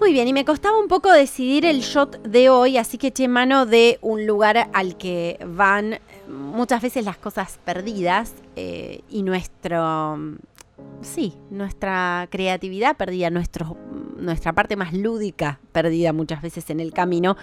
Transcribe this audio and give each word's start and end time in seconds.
Muy 0.00 0.12
bien, 0.12 0.28
y 0.28 0.32
me 0.32 0.44
costaba 0.44 0.78
un 0.78 0.86
poco 0.86 1.10
decidir 1.10 1.64
el 1.64 1.80
shot 1.80 2.22
de 2.22 2.50
hoy, 2.50 2.76
así 2.76 2.98
que 2.98 3.08
eché 3.08 3.26
mano 3.26 3.66
de 3.66 3.98
un 4.00 4.28
lugar 4.28 4.70
al 4.72 4.96
que 4.96 5.44
van 5.44 5.98
muchas 6.28 6.82
veces 6.82 7.04
las 7.04 7.18
cosas 7.18 7.58
perdidas 7.64 8.32
eh, 8.54 9.00
y 9.10 9.24
nuestro, 9.24 10.16
sí, 11.02 11.34
nuestra 11.50 12.28
creatividad 12.30 12.96
perdida, 12.96 13.28
nuestro, 13.30 13.76
nuestra 14.16 14.52
parte 14.52 14.76
más 14.76 14.92
lúdica 14.92 15.58
perdida 15.72 16.12
muchas 16.12 16.42
veces 16.42 16.70
en 16.70 16.78
el 16.78 16.92
camino. 16.92 17.36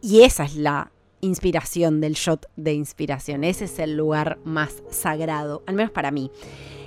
Y 0.00 0.22
esa 0.22 0.44
es 0.44 0.54
la 0.54 0.92
inspiración 1.20 2.00
del 2.00 2.12
shot 2.12 2.46
de 2.54 2.74
inspiración, 2.74 3.42
ese 3.42 3.64
es 3.64 3.80
el 3.80 3.96
lugar 3.96 4.38
más 4.44 4.84
sagrado, 4.88 5.64
al 5.66 5.74
menos 5.74 5.90
para 5.90 6.12
mí. 6.12 6.30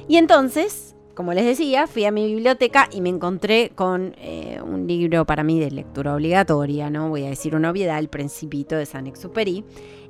Y 0.07 0.15
entonces 0.15 0.95
como 1.19 1.33
les 1.33 1.43
decía, 1.43 1.85
fui 1.85 2.05
a 2.05 2.11
mi 2.11 2.27
biblioteca 2.27 2.87
y 2.93 3.01
me 3.01 3.09
encontré 3.09 3.73
con 3.75 4.15
eh, 4.19 4.61
un 4.63 4.87
libro 4.87 5.25
para 5.25 5.43
mí 5.43 5.59
de 5.59 5.69
lectura 5.69 6.15
obligatoria, 6.15 6.89
¿no? 6.89 7.09
Voy 7.09 7.25
a 7.25 7.29
decir 7.29 7.57
una 7.57 7.71
obviedad, 7.71 7.99
El 7.99 8.07
Principito 8.07 8.77
de 8.77 8.85
San 8.85 9.05
Exupéry, 9.05 9.65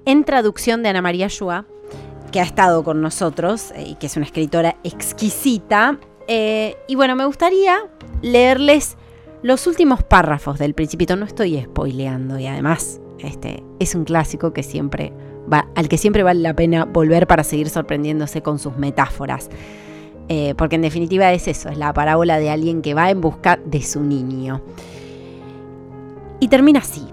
en 0.05 0.23
traducción 0.23 0.83
de 0.83 0.89
Ana 0.89 1.01
María 1.01 1.25
Shua, 1.27 1.65
que 2.31 2.39
ha 2.39 2.43
estado 2.43 2.83
con 2.83 3.01
nosotros 3.01 3.71
eh, 3.71 3.85
y 3.87 3.95
que 3.95 4.05
es 4.05 4.17
una 4.17 4.27
escritora 4.27 4.77
exquisita. 4.83 5.99
Eh, 6.27 6.77
y 6.87 6.93
bueno, 6.93 7.15
me 7.15 7.25
gustaría 7.25 7.79
leerles 8.21 8.95
los 9.41 9.65
últimos 9.65 10.03
párrafos 10.03 10.59
del 10.59 10.75
Principito. 10.75 11.15
No 11.15 11.25
estoy 11.25 11.59
spoileando 11.59 12.37
y 12.37 12.45
además 12.45 13.01
este, 13.17 13.63
es 13.79 13.95
un 13.95 14.03
clásico 14.03 14.53
que 14.53 14.61
siempre 14.61 15.11
va, 15.51 15.69
al 15.73 15.89
que 15.89 15.97
siempre 15.97 16.21
vale 16.21 16.41
la 16.41 16.55
pena 16.55 16.85
volver 16.85 17.25
para 17.25 17.43
seguir 17.43 17.71
sorprendiéndose 17.71 18.43
con 18.43 18.59
sus 18.59 18.77
metáforas. 18.77 19.49
Eh, 20.31 20.53
porque 20.55 20.75
en 20.75 20.83
definitiva 20.83 21.33
es 21.33 21.47
eso, 21.47 21.69
es 21.69 21.77
la 21.77 21.91
parábola 21.91 22.37
de 22.37 22.51
alguien 22.51 22.83
que 22.83 22.93
va 22.93 23.09
en 23.09 23.19
busca 23.19 23.59
de 23.65 23.81
su 23.81 24.01
niño. 24.01 24.61
Y 26.39 26.47
termina 26.47 26.79
así. 26.79 27.07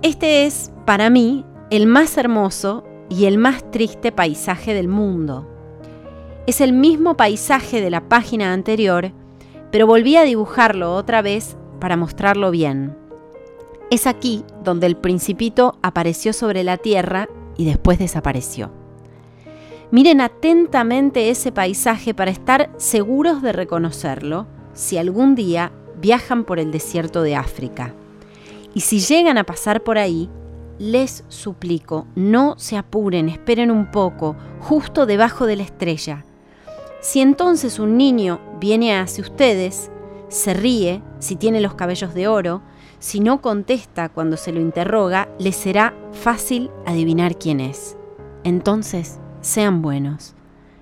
Este 0.00 0.46
es, 0.46 0.72
para 0.86 1.10
mí, 1.10 1.44
el 1.70 1.86
más 1.86 2.16
hermoso 2.16 2.82
y 3.10 3.26
el 3.26 3.36
más 3.36 3.70
triste 3.70 4.12
paisaje 4.12 4.72
del 4.72 4.88
mundo. 4.88 5.46
Es 6.46 6.62
el 6.62 6.72
mismo 6.72 7.16
paisaje 7.16 7.82
de 7.82 7.90
la 7.90 8.08
página 8.08 8.52
anterior, 8.52 9.12
pero 9.70 9.86
volví 9.86 10.16
a 10.16 10.24
dibujarlo 10.24 10.94
otra 10.94 11.20
vez 11.20 11.56
para 11.80 11.96
mostrarlo 11.96 12.50
bien. 12.50 12.96
Es 13.90 14.06
aquí 14.06 14.42
donde 14.62 14.86
el 14.86 14.96
principito 14.96 15.76
apareció 15.82 16.32
sobre 16.32 16.64
la 16.64 16.78
tierra 16.78 17.28
y 17.56 17.66
después 17.66 17.98
desapareció. 17.98 18.83
Miren 19.94 20.20
atentamente 20.20 21.30
ese 21.30 21.52
paisaje 21.52 22.14
para 22.14 22.32
estar 22.32 22.68
seguros 22.78 23.42
de 23.42 23.52
reconocerlo 23.52 24.48
si 24.72 24.98
algún 24.98 25.36
día 25.36 25.70
viajan 26.00 26.42
por 26.42 26.58
el 26.58 26.72
desierto 26.72 27.22
de 27.22 27.36
África. 27.36 27.94
Y 28.74 28.80
si 28.80 28.98
llegan 28.98 29.38
a 29.38 29.44
pasar 29.44 29.84
por 29.84 29.96
ahí, 29.98 30.28
les 30.80 31.22
suplico, 31.28 32.08
no 32.16 32.56
se 32.58 32.76
apuren, 32.76 33.28
esperen 33.28 33.70
un 33.70 33.92
poco, 33.92 34.34
justo 34.58 35.06
debajo 35.06 35.46
de 35.46 35.54
la 35.54 35.62
estrella. 35.62 36.24
Si 37.00 37.20
entonces 37.20 37.78
un 37.78 37.96
niño 37.96 38.40
viene 38.58 38.98
hacia 38.98 39.22
ustedes, 39.22 39.92
se 40.26 40.54
ríe, 40.54 41.02
si 41.20 41.36
tiene 41.36 41.60
los 41.60 41.76
cabellos 41.76 42.14
de 42.14 42.26
oro, 42.26 42.62
si 42.98 43.20
no 43.20 43.40
contesta 43.40 44.08
cuando 44.08 44.36
se 44.38 44.50
lo 44.50 44.60
interroga, 44.60 45.28
les 45.38 45.54
será 45.54 45.94
fácil 46.10 46.72
adivinar 46.84 47.38
quién 47.38 47.60
es. 47.60 47.96
Entonces, 48.42 49.20
sean 49.44 49.82
buenos. 49.82 50.34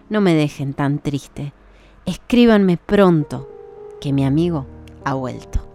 No 0.09 0.21
me 0.21 0.35
dejen 0.35 0.75
tan 0.75 0.99
triste. 0.99 1.53
Escríbanme 2.07 2.77
pronto, 2.77 3.49
que 4.01 4.13
mi 4.13 4.25
amigo 4.25 4.67
ha 5.05 5.15
vuelto. 5.15 5.67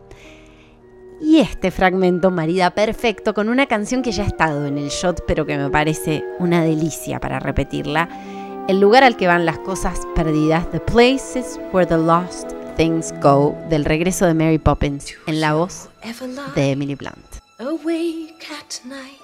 Y 1.19 1.39
este 1.39 1.71
fragmento 1.71 2.31
marida 2.31 2.71
perfecto 2.71 3.33
con 3.33 3.49
una 3.49 3.65
canción 3.65 4.03
que 4.03 4.11
ya 4.11 4.23
ha 4.23 4.27
estado 4.27 4.65
en 4.65 4.77
el 4.77 4.89
shot, 4.89 5.23
pero 5.25 5.45
que 5.45 5.57
me 5.57 5.69
parece 5.69 6.23
una 6.39 6.63
delicia 6.63 7.19
para 7.19 7.39
repetirla. 7.39 8.07
El 8.67 8.79
lugar 8.79 9.03
al 9.03 9.17
que 9.17 9.27
van 9.27 9.45
las 9.45 9.57
cosas 9.59 9.99
perdidas, 10.15 10.69
The 10.71 10.79
Places 10.79 11.59
Where 11.73 11.87
the 11.87 11.97
Lost 11.97 12.51
Things 12.75 13.13
Go, 13.21 13.57
del 13.69 13.85
regreso 13.85 14.25
de 14.27 14.33
Mary 14.33 14.59
Poppins, 14.59 15.15
en 15.25 15.41
la 15.41 15.55
voz 15.55 15.89
de 16.55 16.71
Emily 16.71 16.95
Blunt. 16.95 17.17
Awake 17.59 18.45
at 18.51 18.85
night, 18.85 19.17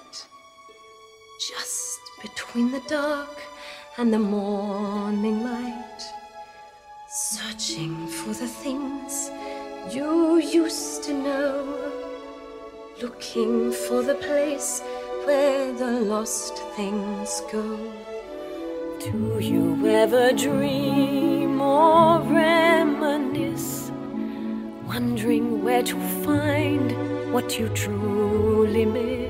just 1.38 2.00
between 2.24 2.72
the 2.72 2.82
dark 2.90 3.53
and 3.98 4.12
the 4.12 4.18
morning 4.18 5.44
light, 5.44 6.02
searching 7.08 8.08
for 8.08 8.34
the 8.34 8.48
things 8.48 9.30
you 9.94 10.38
used 10.38 11.04
to 11.04 11.14
know, 11.14 11.92
looking 13.00 13.72
for 13.72 14.02
the 14.02 14.16
place 14.16 14.82
where 15.26 15.72
the 15.74 15.92
lost 16.02 16.58
things 16.76 17.44
go. 17.52 17.78
Do 19.00 19.38
you 19.40 19.86
ever 19.86 20.34
dream 20.34 21.62
or 21.62 22.20
reminisce, 22.22 23.92
wondering 24.88 25.64
where 25.64 25.84
to 25.84 26.00
find 26.24 27.32
what 27.32 27.60
you 27.60 27.70
truly 27.70 28.86
miss? 28.86 29.23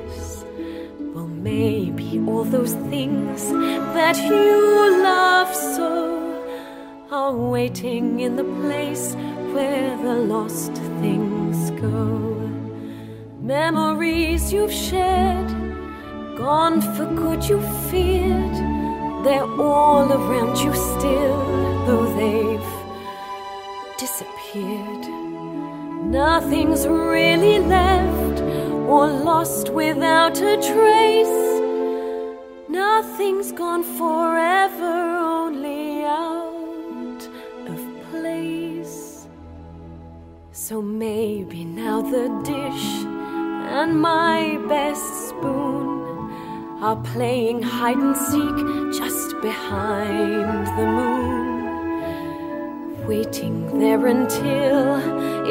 Those 2.50 2.74
things 2.88 3.50
that 3.94 4.16
you 4.16 5.02
love 5.02 5.52
so 5.54 5.94
are 7.10 7.32
waiting 7.32 8.20
in 8.20 8.36
the 8.36 8.44
place 8.62 9.14
where 9.52 9.96
the 9.96 10.14
lost 10.14 10.72
things 11.00 11.70
go. 11.80 12.34
Memories 13.40 14.52
you've 14.52 14.72
shared, 14.72 15.48
gone 16.38 16.80
for 16.80 17.06
good 17.06 17.48
you 17.48 17.60
feared, 17.90 18.54
they're 19.24 19.50
all 19.60 20.12
around 20.12 20.56
you 20.58 20.72
still, 20.74 21.38
though 21.86 22.08
they've 22.16 22.70
disappeared. 23.98 25.06
Nothing's 26.06 26.86
really 26.86 27.58
left 27.58 28.40
or 28.88 29.08
lost 29.08 29.70
without 29.70 30.40
a 30.40 30.56
trace. 30.56 31.43
Nothing's 32.96 33.50
gone 33.50 33.82
forever, 33.98 34.94
only 35.36 36.04
out 36.04 37.22
of 37.72 37.80
place. 38.10 39.26
So 40.52 40.80
maybe 40.80 41.64
now 41.64 42.02
the 42.02 42.28
dish 42.44 42.86
and 43.78 44.00
my 44.00 44.58
best 44.68 45.06
spoon 45.28 46.30
are 46.80 47.00
playing 47.12 47.62
hide 47.62 47.96
and 47.96 48.16
seek 48.16 48.58
just 49.00 49.40
behind 49.40 50.64
the 50.78 50.86
moon. 50.98 51.48
Waiting 53.08 53.56
there 53.80 54.06
until 54.06 55.00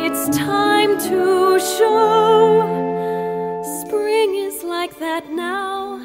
it's 0.05 0.23
time 0.37 0.97
to 1.09 1.59
show 1.59 2.83
Spring 3.81 4.35
is 4.35 4.63
like 4.63 4.97
that 4.99 5.29
now, 5.29 6.02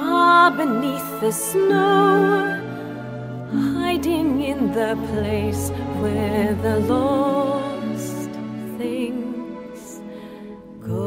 far 0.00 0.50
beneath 0.50 1.10
the 1.20 1.30
snow, 1.30 2.58
hiding 3.52 4.40
in 4.52 4.72
the 4.72 4.92
place 5.10 5.64
where 6.00 6.54
the 6.64 6.76
lost 6.94 8.30
things 8.78 10.00
go. 10.80 11.06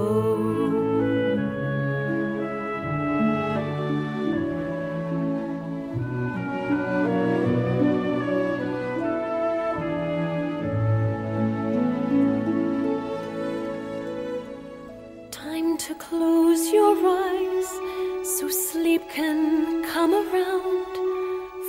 Time 15.31 15.77
to 15.77 15.95
close 15.95 16.63
your 16.71 16.95
eyes 17.07 17.32
sleep 18.93 19.09
can 19.09 19.83
come 19.85 20.13
around. 20.13 20.93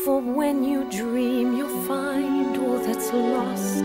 For 0.04 0.20
when 0.20 0.62
you 0.62 0.84
dream, 0.90 1.56
you'll 1.56 1.82
find 1.86 2.56
all 2.58 2.78
that's 2.78 3.10
lost 3.12 3.84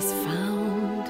is 0.00 0.12
found. 0.24 1.06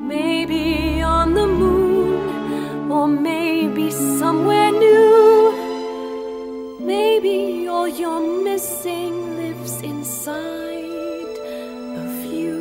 Maybe 0.00 1.00
on 1.02 1.34
the 1.34 1.46
moon, 1.46 2.90
or 2.90 3.06
maybe 3.06 3.90
somewhere 3.90 4.72
new. 4.72 5.52
Maybe 6.80 7.68
all 7.68 7.86
you're 7.86 8.42
missing 8.42 9.36
lives 9.36 9.80
inside 9.82 11.36
of 12.04 12.14
you. 12.34 12.58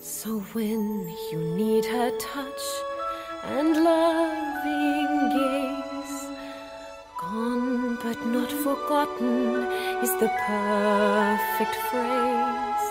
So 0.00 0.38
when 0.54 0.82
you 1.32 1.38
need 1.56 1.84
her 1.86 2.10
touch 2.18 2.64
and 3.44 3.76
loving 3.84 5.12
gaze, 5.36 6.28
gone 7.20 7.98
but 8.02 8.18
not 8.26 8.50
forgotten 8.52 9.64
is 10.02 10.12
the 10.20 10.30
perfect 10.46 11.74
phrase. 11.90 12.86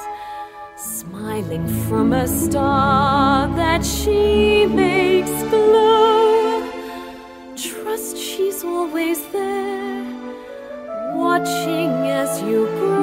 smiling 0.80 1.68
from 1.88 2.14
a 2.14 2.28
star 2.28 3.48
that 3.56 3.86
she 3.86 4.66
makes 4.66 5.32
glow. 5.50 6.64
Trust 7.56 8.18
she's 8.18 8.64
always 8.64 9.20
there, 9.28 10.06
watching 11.16 11.92
as 12.22 12.42
you 12.42 12.66
grow. 12.80 12.99